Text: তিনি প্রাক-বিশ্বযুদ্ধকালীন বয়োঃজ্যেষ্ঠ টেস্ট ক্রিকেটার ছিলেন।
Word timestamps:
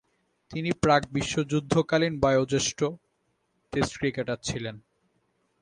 তিনি 0.51 0.69
প্রাক-বিশ্বযুদ্ধকালীন 0.83 2.13
বয়োঃজ্যেষ্ঠ 2.19 2.79
টেস্ট 3.73 3.93
ক্রিকেটার 3.97 4.39
ছিলেন। 4.43 4.75